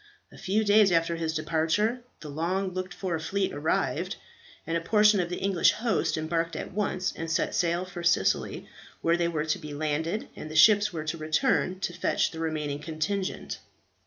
[0.31, 4.15] A few days after his departure, the long looked for fleet arrived,
[4.65, 8.67] and a portion of the English host embarked at once, and set sail for Sicily,
[9.03, 12.39] where they were to be landed, and the ships were to return to fetch the
[12.39, 13.59] remaining contingent.